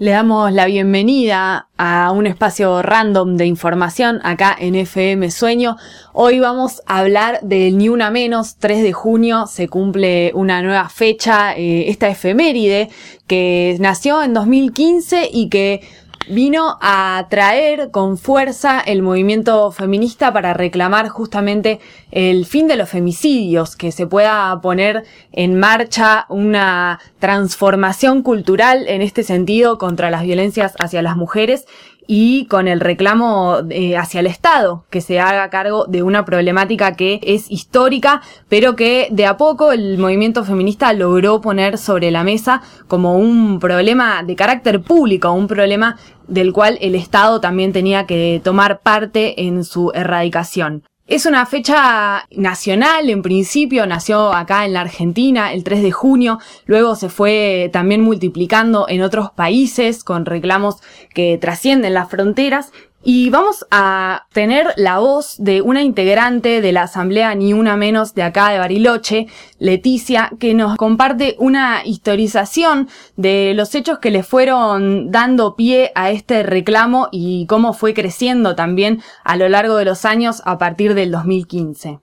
Le 0.00 0.12
damos 0.12 0.52
la 0.52 0.66
bienvenida 0.66 1.66
a 1.76 2.12
un 2.12 2.28
espacio 2.28 2.82
random 2.82 3.36
de 3.36 3.46
información 3.46 4.20
acá 4.22 4.56
en 4.56 4.76
FM 4.76 5.28
Sueño. 5.32 5.76
Hoy 6.12 6.38
vamos 6.38 6.82
a 6.86 6.98
hablar 6.98 7.40
del 7.42 7.76
Ni 7.76 7.88
Una 7.88 8.08
Menos. 8.12 8.58
3 8.58 8.84
de 8.84 8.92
junio 8.92 9.48
se 9.48 9.66
cumple 9.66 10.30
una 10.34 10.62
nueva 10.62 10.88
fecha, 10.88 11.52
eh, 11.56 11.90
esta 11.90 12.08
efeméride 12.08 12.90
que 13.26 13.76
nació 13.80 14.22
en 14.22 14.34
2015 14.34 15.30
y 15.32 15.48
que 15.48 15.80
vino 16.28 16.78
a 16.80 17.26
traer 17.30 17.90
con 17.90 18.18
fuerza 18.18 18.80
el 18.80 19.02
movimiento 19.02 19.70
feminista 19.72 20.32
para 20.32 20.54
reclamar 20.54 21.08
justamente 21.08 21.80
el 22.10 22.46
fin 22.46 22.68
de 22.68 22.76
los 22.76 22.88
femicidios, 22.88 23.76
que 23.76 23.92
se 23.92 24.06
pueda 24.06 24.60
poner 24.60 25.04
en 25.32 25.58
marcha 25.58 26.26
una 26.28 27.00
transformación 27.18 28.22
cultural 28.22 28.86
en 28.88 29.02
este 29.02 29.22
sentido 29.22 29.78
contra 29.78 30.10
las 30.10 30.22
violencias 30.22 30.74
hacia 30.78 31.02
las 31.02 31.16
mujeres 31.16 31.66
y 32.10 32.46
con 32.46 32.68
el 32.68 32.80
reclamo 32.80 33.58
eh, 33.68 33.98
hacia 33.98 34.20
el 34.20 34.26
Estado, 34.26 34.86
que 34.88 35.02
se 35.02 35.20
haga 35.20 35.50
cargo 35.50 35.84
de 35.84 36.02
una 36.02 36.24
problemática 36.24 36.96
que 36.96 37.20
es 37.22 37.50
histórica, 37.50 38.22
pero 38.48 38.74
que 38.76 39.08
de 39.10 39.26
a 39.26 39.36
poco 39.36 39.72
el 39.72 39.98
movimiento 39.98 40.42
feminista 40.42 40.92
logró 40.94 41.42
poner 41.42 41.76
sobre 41.76 42.10
la 42.10 42.24
mesa 42.24 42.62
como 42.88 43.18
un 43.18 43.60
problema 43.60 44.22
de 44.22 44.36
carácter 44.36 44.80
público, 44.80 45.30
un 45.32 45.48
problema 45.48 45.98
del 46.26 46.54
cual 46.54 46.78
el 46.80 46.94
Estado 46.94 47.40
también 47.42 47.74
tenía 47.74 48.06
que 48.06 48.40
tomar 48.42 48.80
parte 48.80 49.42
en 49.46 49.62
su 49.62 49.92
erradicación. 49.94 50.84
Es 51.08 51.24
una 51.24 51.46
fecha 51.46 52.26
nacional, 52.32 53.08
en 53.08 53.22
principio 53.22 53.86
nació 53.86 54.30
acá 54.34 54.66
en 54.66 54.74
la 54.74 54.82
Argentina 54.82 55.54
el 55.54 55.64
3 55.64 55.82
de 55.82 55.90
junio, 55.90 56.38
luego 56.66 56.96
se 56.96 57.08
fue 57.08 57.70
también 57.72 58.02
multiplicando 58.02 58.84
en 58.90 59.00
otros 59.00 59.30
países 59.30 60.04
con 60.04 60.26
reclamos 60.26 60.76
que 61.14 61.38
trascienden 61.38 61.94
las 61.94 62.10
fronteras 62.10 62.72
y 63.04 63.30
vamos 63.30 63.64
a 63.70 64.26
tener 64.32 64.74
la 64.76 64.98
voz 64.98 65.36
de 65.38 65.62
una 65.62 65.82
integrante 65.82 66.60
de 66.60 66.72
la 66.72 66.82
Asamblea 66.82 67.34
Ni 67.34 67.52
Una 67.52 67.76
Menos 67.76 68.14
de 68.14 68.22
acá 68.22 68.50
de 68.50 68.58
Bariloche, 68.58 69.28
Leticia, 69.58 70.32
que 70.40 70.52
nos 70.52 70.76
comparte 70.76 71.36
una 71.38 71.82
historización 71.84 72.88
de 73.16 73.52
los 73.54 73.74
hechos 73.74 74.00
que 74.00 74.10
le 74.10 74.24
fueron 74.24 75.12
dando 75.12 75.54
pie 75.54 75.92
a 75.94 76.10
este 76.10 76.42
reclamo 76.42 77.08
y 77.12 77.46
cómo 77.46 77.72
fue 77.72 77.94
creciendo 77.94 78.56
también 78.56 79.00
a 79.22 79.36
lo 79.36 79.48
largo 79.48 79.76
de 79.76 79.84
los 79.84 80.04
años 80.04 80.42
a 80.44 80.58
partir 80.58 80.94
del 80.94 81.12
2015. 81.12 82.00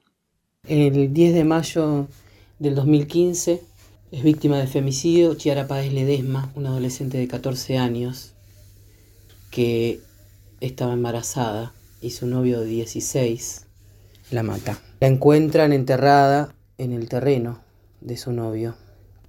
El 0.68 1.14
10 1.14 1.34
de 1.34 1.44
mayo 1.44 2.08
del 2.58 2.74
2015 2.74 3.62
es 4.12 4.24
víctima 4.24 4.58
de 4.58 4.68
femicidio 4.68 5.36
Chiara 5.36 5.68
Páez 5.68 5.92
Ledesma, 5.92 6.50
una 6.56 6.70
adolescente 6.70 7.18
de 7.18 7.28
14 7.28 7.78
años 7.78 8.32
que 9.52 10.00
estaba 10.62 10.94
embarazada 10.94 11.74
y 12.02 12.12
su 12.12 12.28
novio 12.28 12.62
de 12.62 12.68
16 12.68 13.66
la 14.32 14.44
mata. 14.44 14.80
La 15.00 15.08
encuentran 15.08 15.74
enterrada 15.74 16.56
en 16.78 16.92
el 16.94 17.10
terreno 17.10 17.62
de 18.02 18.18
su 18.18 18.32
novio. 18.32 18.76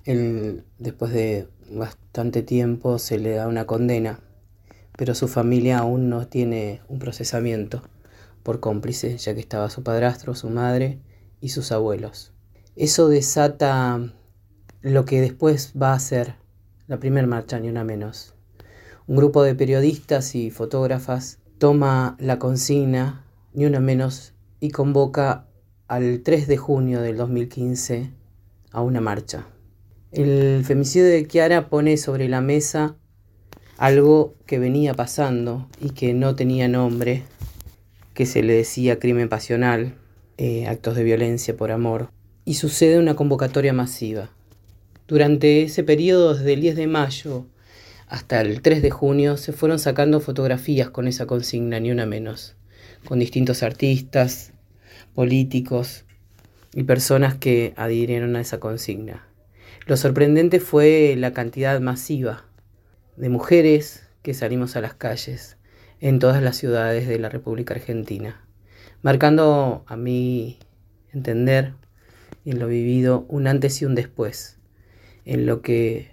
Él, 0.04 0.64
después 0.78 1.12
de 1.12 1.48
bastante 1.70 2.42
tiempo, 2.42 2.98
se 2.98 3.18
le 3.18 3.32
da 3.32 3.48
una 3.48 3.66
condena, 3.66 4.20
pero 4.96 5.14
su 5.14 5.28
familia 5.28 5.78
aún 5.78 6.08
no 6.08 6.28
tiene 6.28 6.80
un 6.88 6.98
procesamiento 6.98 7.82
por 8.42 8.60
cómplice, 8.60 9.18
ya 9.18 9.34
que 9.34 9.40
estaba 9.40 9.70
su 9.70 9.82
padrastro, 9.82 10.34
su 10.34 10.48
madre 10.48 11.00
y 11.40 11.48
sus 11.48 11.72
abuelos. 11.72 12.32
Eso 12.76 13.08
desata 13.08 14.12
lo 14.82 15.04
que 15.04 15.20
después 15.20 15.72
va 15.80 15.92
a 15.94 15.98
ser 15.98 16.36
la 16.86 16.98
primera 16.98 17.26
marcha, 17.26 17.58
ni 17.58 17.68
una 17.68 17.82
menos, 17.82 18.35
un 19.06 19.16
grupo 19.16 19.42
de 19.42 19.54
periodistas 19.54 20.34
y 20.34 20.50
fotógrafas 20.50 21.38
toma 21.58 22.16
la 22.18 22.38
consigna, 22.38 23.24
ni 23.54 23.64
una 23.64 23.80
menos, 23.80 24.34
y 24.60 24.70
convoca 24.70 25.46
al 25.86 26.22
3 26.22 26.48
de 26.48 26.56
junio 26.56 27.00
del 27.00 27.16
2015 27.16 28.10
a 28.72 28.82
una 28.82 29.00
marcha. 29.00 29.46
El 30.10 30.64
femicidio 30.64 31.06
de 31.06 31.26
Kiara 31.26 31.68
pone 31.68 31.96
sobre 31.96 32.28
la 32.28 32.40
mesa 32.40 32.96
algo 33.78 34.34
que 34.46 34.58
venía 34.58 34.94
pasando 34.94 35.68
y 35.80 35.90
que 35.90 36.14
no 36.14 36.34
tenía 36.34 36.66
nombre, 36.66 37.22
que 38.14 38.26
se 38.26 38.42
le 38.42 38.54
decía 38.54 38.98
crimen 38.98 39.28
pasional, 39.28 39.94
eh, 40.38 40.66
actos 40.66 40.96
de 40.96 41.04
violencia 41.04 41.56
por 41.56 41.70
amor, 41.70 42.10
y 42.44 42.54
sucede 42.54 42.98
una 42.98 43.14
convocatoria 43.14 43.72
masiva. 43.72 44.30
Durante 45.06 45.62
ese 45.62 45.84
periodo, 45.84 46.34
desde 46.34 46.54
el 46.54 46.60
10 46.60 46.76
de 46.76 46.86
mayo 46.86 47.46
hasta 48.08 48.40
el 48.40 48.62
3 48.62 48.82
de 48.82 48.90
junio 48.90 49.36
se 49.36 49.52
fueron 49.52 49.78
sacando 49.78 50.20
fotografías 50.20 50.90
con 50.90 51.08
esa 51.08 51.26
consigna, 51.26 51.80
ni 51.80 51.90
una 51.90 52.06
menos, 52.06 52.56
con 53.04 53.18
distintos 53.18 53.62
artistas, 53.62 54.52
políticos 55.14 56.04
y 56.74 56.84
personas 56.84 57.34
que 57.34 57.74
adhirieron 57.76 58.36
a 58.36 58.40
esa 58.40 58.60
consigna. 58.60 59.26
Lo 59.86 59.96
sorprendente 59.96 60.60
fue 60.60 61.14
la 61.16 61.32
cantidad 61.32 61.80
masiva 61.80 62.44
de 63.16 63.28
mujeres 63.28 64.08
que 64.22 64.34
salimos 64.34 64.76
a 64.76 64.80
las 64.80 64.94
calles 64.94 65.56
en 66.00 66.18
todas 66.18 66.42
las 66.42 66.56
ciudades 66.56 67.08
de 67.08 67.18
la 67.18 67.28
República 67.28 67.74
Argentina, 67.74 68.44
marcando 69.02 69.84
a 69.86 69.96
mi 69.96 70.58
entender 71.12 71.72
en 72.44 72.58
lo 72.58 72.68
vivido 72.68 73.26
un 73.28 73.46
antes 73.46 73.80
y 73.82 73.84
un 73.84 73.94
después, 73.94 74.58
en 75.24 75.46
lo 75.46 75.62
que 75.62 76.12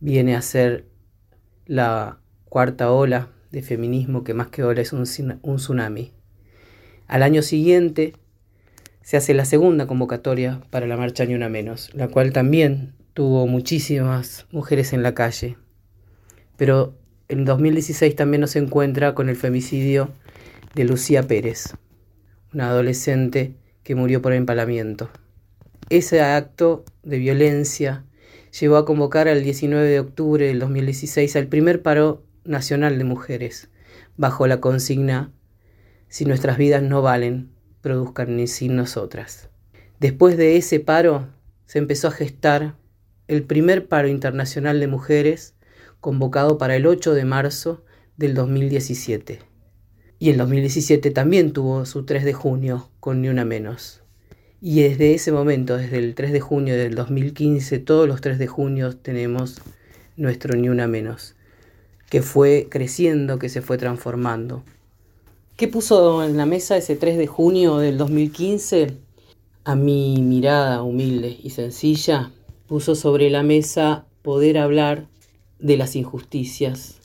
viene 0.00 0.36
a 0.36 0.42
ser 0.42 0.84
la 1.68 2.18
cuarta 2.46 2.90
ola 2.90 3.28
de 3.52 3.62
feminismo, 3.62 4.24
que 4.24 4.34
más 4.34 4.48
que 4.48 4.64
ola 4.64 4.80
es 4.80 4.92
un, 4.92 5.04
tsunami. 5.04 6.12
Al 7.06 7.22
año 7.22 7.42
siguiente 7.42 8.14
se 9.02 9.18
hace 9.18 9.34
la 9.34 9.44
segunda 9.44 9.86
convocatoria 9.86 10.62
para 10.70 10.86
la 10.86 10.96
marcha 10.96 11.24
Ni 11.26 11.34
Una 11.34 11.48
Menos, 11.48 11.94
la 11.94 12.08
cual 12.08 12.32
también 12.32 12.94
tuvo 13.12 13.46
muchísimas 13.46 14.46
mujeres 14.50 14.92
en 14.92 15.02
la 15.02 15.14
calle. 15.14 15.56
Pero 16.56 16.98
en 17.28 17.44
2016 17.44 18.16
también 18.16 18.40
nos 18.40 18.56
encuentra 18.56 19.14
con 19.14 19.28
el 19.28 19.36
femicidio 19.36 20.10
de 20.74 20.84
Lucía 20.84 21.22
Pérez, 21.22 21.74
una 22.54 22.70
adolescente 22.70 23.54
que 23.82 23.94
murió 23.94 24.22
por 24.22 24.32
empalamiento. 24.32 25.10
Ese 25.90 26.22
acto 26.22 26.84
de 27.02 27.18
violencia 27.18 28.04
llevó 28.58 28.76
a 28.76 28.84
convocar 28.84 29.28
al 29.28 29.42
19 29.42 29.88
de 29.88 30.00
octubre 30.00 30.46
del 30.46 30.58
2016 30.58 31.36
al 31.36 31.46
primer 31.46 31.82
paro 31.82 32.24
nacional 32.44 32.98
de 32.98 33.04
mujeres, 33.04 33.68
bajo 34.16 34.46
la 34.46 34.60
consigna 34.60 35.32
Si 36.08 36.24
nuestras 36.24 36.56
vidas 36.56 36.82
no 36.82 37.02
valen, 37.02 37.50
produzcan 37.82 38.36
ni 38.36 38.46
sin 38.46 38.76
nosotras. 38.76 39.50
Después 40.00 40.36
de 40.36 40.56
ese 40.56 40.80
paro 40.80 41.28
se 41.66 41.78
empezó 41.78 42.08
a 42.08 42.12
gestar 42.12 42.76
el 43.26 43.42
primer 43.42 43.88
paro 43.88 44.08
internacional 44.08 44.80
de 44.80 44.86
mujeres 44.86 45.54
convocado 46.00 46.56
para 46.56 46.76
el 46.76 46.86
8 46.86 47.14
de 47.14 47.24
marzo 47.24 47.84
del 48.16 48.34
2017. 48.34 49.40
Y 50.18 50.30
el 50.30 50.38
2017 50.38 51.10
también 51.10 51.52
tuvo 51.52 51.84
su 51.84 52.04
3 52.04 52.24
de 52.24 52.32
junio 52.32 52.90
con 53.00 53.20
ni 53.20 53.28
una 53.28 53.44
menos. 53.44 54.02
Y 54.60 54.82
desde 54.82 55.14
ese 55.14 55.30
momento, 55.30 55.76
desde 55.76 55.98
el 55.98 56.16
3 56.16 56.32
de 56.32 56.40
junio 56.40 56.76
del 56.76 56.96
2015, 56.96 57.78
todos 57.78 58.08
los 58.08 58.20
3 58.20 58.40
de 58.40 58.48
junio 58.48 58.96
tenemos 58.96 59.60
nuestro 60.16 60.56
Ni 60.56 60.68
Una 60.68 60.88
Menos, 60.88 61.36
que 62.10 62.22
fue 62.22 62.66
creciendo, 62.68 63.38
que 63.38 63.50
se 63.50 63.62
fue 63.62 63.78
transformando. 63.78 64.64
¿Qué 65.56 65.68
puso 65.68 66.24
en 66.24 66.36
la 66.36 66.44
mesa 66.44 66.76
ese 66.76 66.96
3 66.96 67.18
de 67.18 67.28
junio 67.28 67.78
del 67.78 67.98
2015? 67.98 68.96
A 69.62 69.76
mi 69.76 70.20
mirada 70.22 70.82
humilde 70.82 71.38
y 71.40 71.50
sencilla, 71.50 72.32
puso 72.66 72.96
sobre 72.96 73.30
la 73.30 73.44
mesa 73.44 74.06
poder 74.22 74.58
hablar 74.58 75.06
de 75.60 75.76
las 75.76 75.94
injusticias, 75.94 76.96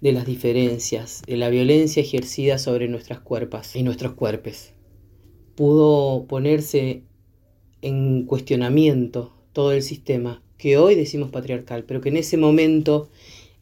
de 0.00 0.10
las 0.10 0.26
diferencias, 0.26 1.22
de 1.28 1.36
la 1.36 1.48
violencia 1.48 2.02
ejercida 2.02 2.58
sobre 2.58 2.88
nuestras 2.88 3.20
cuerpos 3.20 3.76
y 3.76 3.84
nuestros 3.84 4.14
cuerpos 4.14 4.72
pudo 5.54 6.26
ponerse 6.26 7.02
en 7.82 8.24
cuestionamiento 8.26 9.32
todo 9.52 9.72
el 9.72 9.82
sistema 9.82 10.42
que 10.58 10.78
hoy 10.78 10.94
decimos 10.94 11.30
patriarcal, 11.30 11.84
pero 11.84 12.00
que 12.00 12.08
en 12.08 12.16
ese 12.16 12.36
momento 12.36 13.10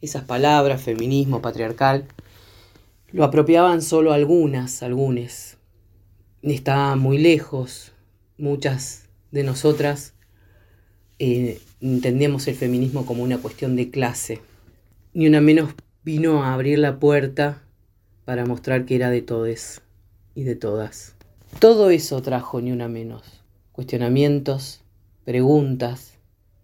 esas 0.01 0.23
palabras, 0.23 0.81
feminismo, 0.81 1.41
patriarcal, 1.41 2.05
lo 3.11 3.23
apropiaban 3.23 3.81
solo 3.81 4.13
algunas, 4.13 4.83
algunas. 4.83 5.57
Estaban 6.41 6.99
muy 6.99 7.17
lejos, 7.17 7.91
muchas 8.37 9.09
de 9.31 9.43
nosotras 9.43 10.13
eh, 11.19 11.59
entendíamos 11.81 12.47
el 12.47 12.55
feminismo 12.55 13.05
como 13.05 13.23
una 13.23 13.37
cuestión 13.37 13.75
de 13.75 13.91
clase. 13.91 14.39
Ni 15.13 15.27
una 15.27 15.41
menos 15.41 15.73
vino 16.03 16.43
a 16.43 16.53
abrir 16.53 16.79
la 16.79 16.99
puerta 16.99 17.61
para 18.25 18.45
mostrar 18.45 18.85
que 18.85 18.95
era 18.95 19.09
de 19.09 19.21
todes 19.21 19.81
y 20.33 20.43
de 20.43 20.55
todas. 20.55 21.15
Todo 21.59 21.89
eso 21.89 22.21
trajo 22.21 22.61
ni 22.61 22.71
una 22.71 22.87
menos. 22.87 23.43
Cuestionamientos, 23.71 24.83
preguntas, 25.23 26.17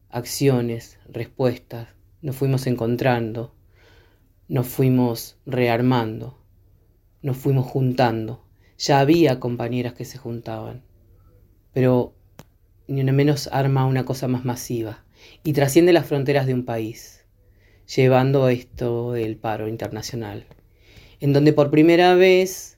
acciones, 0.09 0.99
respuestas. 1.07 1.89
Nos 2.21 2.35
fuimos 2.35 2.67
encontrando 2.67 3.57
nos 4.47 4.67
fuimos 4.67 5.37
rearmando, 5.45 6.37
nos 7.21 7.37
fuimos 7.37 7.65
juntando. 7.65 8.45
Ya 8.77 8.99
había 8.99 9.39
compañeras 9.39 9.93
que 9.93 10.05
se 10.05 10.17
juntaban, 10.17 10.83
pero 11.73 12.13
ni 12.87 13.01
una 13.01 13.11
menos 13.11 13.49
arma 13.51 13.85
una 13.85 14.05
cosa 14.05 14.27
más 14.27 14.45
masiva 14.45 15.03
y 15.43 15.53
trasciende 15.53 15.93
las 15.93 16.05
fronteras 16.05 16.45
de 16.45 16.53
un 16.53 16.63
país, 16.63 17.25
llevando 17.93 18.47
esto 18.49 19.11
del 19.11 19.35
paro 19.35 19.67
internacional, 19.67 20.45
en 21.19 21.33
donde 21.33 21.51
por 21.53 21.71
primera 21.71 22.13
vez 22.15 22.76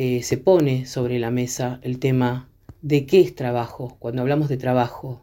eh, 0.00 0.22
se 0.22 0.38
pone 0.38 0.86
sobre 0.86 1.18
la 1.18 1.32
mesa 1.32 1.80
el 1.82 1.98
tema 1.98 2.48
de 2.82 3.04
qué 3.04 3.20
es 3.20 3.34
trabajo, 3.34 3.96
cuando 3.98 4.22
hablamos 4.22 4.48
de 4.48 4.56
trabajo, 4.56 5.22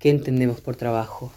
qué 0.00 0.10
entendemos 0.10 0.60
por 0.60 0.74
trabajo. 0.74 1.30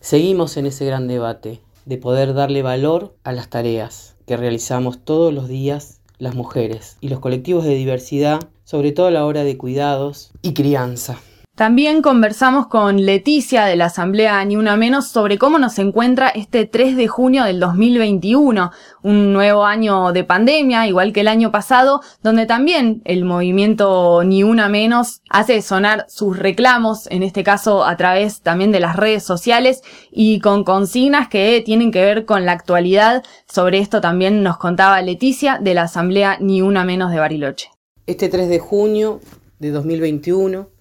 Seguimos 0.00 0.58
en 0.58 0.66
ese 0.66 0.84
gran 0.84 1.08
debate 1.08 1.58
de 1.86 1.96
poder 1.96 2.34
darle 2.34 2.60
valor 2.60 3.16
a 3.24 3.32
las 3.32 3.48
tareas 3.48 4.14
que 4.26 4.36
realizamos 4.36 5.02
todos 5.06 5.32
los 5.32 5.48
días 5.48 6.02
las 6.18 6.34
mujeres 6.34 6.98
y 7.00 7.08
los 7.08 7.20
colectivos 7.20 7.64
de 7.64 7.74
diversidad, 7.76 8.40
sobre 8.64 8.92
todo 8.92 9.06
a 9.06 9.10
la 9.10 9.24
hora 9.24 9.42
de 9.42 9.56
cuidados 9.56 10.32
y 10.42 10.52
crianza. 10.52 11.18
También 11.56 12.02
conversamos 12.02 12.66
con 12.66 13.06
Leticia 13.06 13.64
de 13.64 13.76
la 13.76 13.86
Asamblea 13.86 14.44
Ni 14.44 14.56
Una 14.56 14.76
Menos 14.76 15.08
sobre 15.08 15.38
cómo 15.38 15.58
nos 15.58 15.78
encuentra 15.78 16.28
este 16.28 16.66
3 16.66 16.96
de 16.98 17.08
junio 17.08 17.44
del 17.44 17.60
2021, 17.60 18.72
un 19.02 19.32
nuevo 19.32 19.64
año 19.64 20.12
de 20.12 20.22
pandemia, 20.22 20.86
igual 20.86 21.14
que 21.14 21.22
el 21.22 21.28
año 21.28 21.50
pasado, 21.50 22.02
donde 22.22 22.44
también 22.44 23.00
el 23.06 23.24
movimiento 23.24 24.22
Ni 24.22 24.44
Una 24.44 24.68
Menos 24.68 25.22
hace 25.30 25.62
sonar 25.62 26.04
sus 26.10 26.38
reclamos, 26.38 27.06
en 27.10 27.22
este 27.22 27.42
caso 27.42 27.86
a 27.86 27.96
través 27.96 28.42
también 28.42 28.70
de 28.70 28.80
las 28.80 28.94
redes 28.94 29.22
sociales 29.22 29.80
y 30.12 30.40
con 30.40 30.62
consignas 30.62 31.28
que 31.28 31.62
tienen 31.64 31.90
que 31.90 32.04
ver 32.04 32.26
con 32.26 32.44
la 32.44 32.52
actualidad. 32.52 33.24
Sobre 33.48 33.78
esto 33.78 34.02
también 34.02 34.42
nos 34.42 34.58
contaba 34.58 35.00
Leticia 35.00 35.58
de 35.58 35.72
la 35.72 35.84
Asamblea 35.84 36.36
Ni 36.38 36.60
Una 36.60 36.84
Menos 36.84 37.12
de 37.12 37.18
Bariloche. 37.18 37.70
Este 38.04 38.28
3 38.28 38.46
de 38.50 38.58
junio 38.58 39.20
de 39.58 39.70
2021 39.70 40.75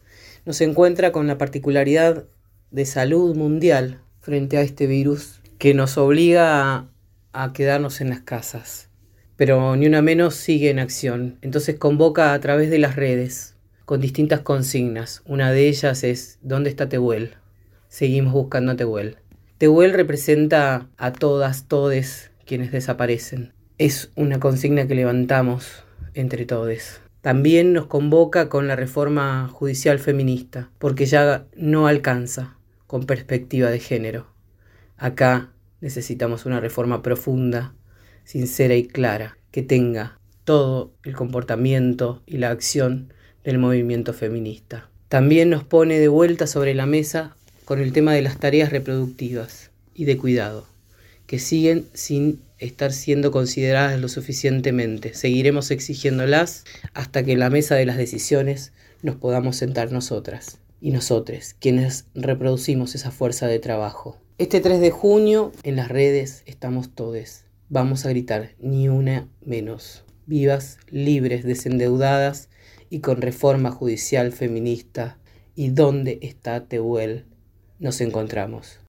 nos 0.46 0.62
encuentra 0.62 1.12
con 1.12 1.28
la 1.28 1.38
particularidad 1.38 2.26
de 2.72 2.86
salud 2.86 3.36
mundial 3.36 4.02
frente 4.20 4.58
a 4.58 4.62
este 4.62 4.88
virus 4.88 5.42
que 5.58 5.74
nos 5.74 5.98
obliga 5.98 6.88
a, 7.34 7.54
quedarnos 7.54 8.02
en 8.02 8.10
las 8.10 8.22
casas. 8.22 8.90
Pero 9.36 9.76
ni 9.76 9.88
una 9.88 10.02
menos 10.02 10.36
sigue 10.36 10.70
en 10.70 10.80
acción. 10.80 11.38
Entonces 11.42 11.76
convoca 11.76 12.34
a 12.34 12.40
través 12.40 12.70
de 12.70 12.80
las 12.80 12.96
redes 12.96 13.56
con 13.86 14.02
distintas 14.02 14.42
consignas. 14.42 15.22
Una 15.26 15.52
de 15.52 15.68
ellas 15.68 16.04
es 16.04 16.40
¿Dónde 16.42 16.70
está 16.70 16.90
Tehuel? 16.90 17.36
Seguimos 17.88 18.34
buscando 18.34 18.72
a 18.72 18.76
Tehuel. 18.76 19.18
Tehuel 19.58 19.94
representa 19.94 20.90
a 20.98 21.14
todas, 21.14 21.68
todes 21.68 22.32
quienes 22.46 22.72
desaparecen. 22.72 23.54
Es 23.78 24.12
una 24.16 24.40
consigna 24.40 24.88
que 24.88 24.96
levantamos 24.96 25.84
entre 26.14 26.46
todos. 26.46 27.05
También 27.26 27.74
nos 27.74 27.88
convoca 27.88 28.50
con 28.50 28.68
la 28.68 28.76
reforma 28.76 29.48
judicial 29.48 29.98
feminista, 29.98 30.70
porque 30.78 31.08
ya 31.08 31.48
no 31.56 31.88
alcanza 31.88 32.60
con 32.86 33.08
perspectiva 33.08 33.72
de 33.72 33.80
género. 33.80 34.28
Acá 34.96 35.52
necesitamos 35.82 36.46
una 36.46 36.60
reforma 36.60 37.02
profunda, 37.02 37.74
sincera 38.26 38.76
y 38.76 38.86
clara, 38.86 39.40
que 39.50 39.64
tenga 39.64 40.20
todo 40.44 40.94
el 41.02 41.16
comportamiento 41.16 42.22
y 42.28 42.38
la 42.38 42.52
acción 42.52 43.12
del 43.44 43.58
movimiento 43.58 44.14
feminista. 44.14 44.92
También 45.08 45.50
nos 45.50 45.64
pone 45.64 45.98
de 45.98 46.10
vuelta 46.10 46.46
sobre 46.46 46.76
la 46.76 46.86
mesa 46.86 47.36
con 47.66 47.80
el 47.80 47.92
tema 47.92 48.14
de 48.14 48.22
las 48.22 48.38
tareas 48.38 48.70
reproductivas 48.70 49.72
y 49.96 50.06
de 50.06 50.16
cuidado, 50.16 50.68
que 51.28 51.40
siguen 51.40 51.86
sin 51.94 52.42
estar 52.60 52.92
siendo 52.92 53.32
consideradas 53.32 54.00
lo 54.00 54.08
suficientemente. 54.08 55.14
Seguiremos 55.14 55.72
exigiéndolas 55.72 56.64
hasta 56.94 57.24
que 57.24 57.34
en 57.34 57.40
la 57.40 57.50
mesa 57.50 57.76
de 57.76 57.86
las 57.86 57.98
decisiones 57.98 58.72
nos 59.02 59.16
podamos 59.16 59.58
sentar 59.58 59.92
nosotras 59.92 60.60
y 60.82 60.92
nosotros, 60.92 61.56
quienes 61.60 62.06
reproducimos 62.14 62.96
esa 62.96 63.12
fuerza 63.12 63.48
de 63.48 63.60
trabajo. 63.60 64.18
Este 64.38 64.60
3 64.60 64.80
de 64.80 64.92
junio 64.92 65.52
en 65.64 65.78
las 65.78 65.88
redes 65.88 66.44
estamos 66.46 66.94
todos. 66.94 67.46
Vamos 67.70 68.06
a 68.06 68.10
gritar 68.10 68.52
ni 68.60 68.90
una 68.90 69.28
menos. 69.42 70.04
Vivas, 70.28 70.78
libres, 70.90 71.44
desendeudadas 71.44 72.50
y 72.90 73.00
con 73.00 73.22
reforma 73.22 73.72
judicial 73.72 74.32
feminista. 74.32 75.18
¿Y 75.56 75.70
dónde 75.70 76.20
está 76.22 76.66
Tehuel? 76.66 77.26
Nos 77.80 78.02
encontramos. 78.02 78.80